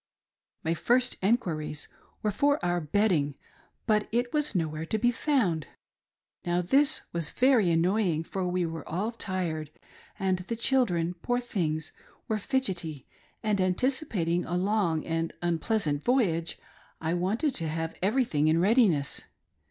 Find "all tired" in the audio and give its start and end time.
8.89-9.69